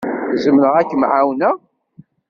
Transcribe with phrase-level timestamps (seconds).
[0.43, 1.55] Zemreɣ ad kem-ɛawneɣ?